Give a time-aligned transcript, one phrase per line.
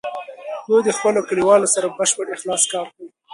[0.67, 3.09] دوی د خپلو کلیوالو سره په بشپړ اخلاص کار کوي.